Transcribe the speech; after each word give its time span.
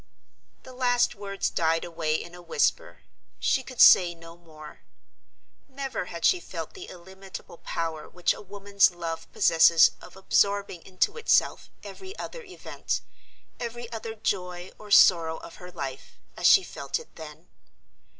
The 0.63 0.73
last 0.73 1.13
words 1.13 1.51
died 1.51 1.85
away 1.85 2.15
in 2.15 2.33
a 2.33 2.41
whisper; 2.41 3.03
she 3.37 3.61
could 3.61 3.79
say 3.79 4.15
no 4.15 4.35
more. 4.35 4.79
Never 5.69 6.05
had 6.05 6.25
she 6.25 6.39
felt 6.39 6.73
the 6.73 6.85
illimitable 6.89 7.59
power 7.59 8.09
which 8.09 8.33
a 8.33 8.41
woman's 8.41 8.89
love 8.89 9.31
possesses 9.31 9.91
of 10.01 10.15
absorbing 10.15 10.81
into 10.87 11.17
itself 11.17 11.69
every 11.83 12.17
other 12.17 12.41
event, 12.43 13.01
every 13.59 13.91
other 13.91 14.15
joy 14.15 14.71
or 14.79 14.89
sorrow 14.89 15.37
of 15.37 15.57
her 15.57 15.69
life, 15.71 16.17
as 16.35 16.47
she 16.47 16.63
felt 16.63 16.97
it 16.97 17.15
then. 17.15 17.47